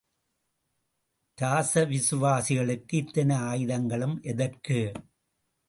ராஜவிசுவாசிகளுக்கு 1.37 2.93
இத்தனை 2.93 3.35
ஆயுதங்களும் 3.35 4.17
எதற்கு? 4.21 4.79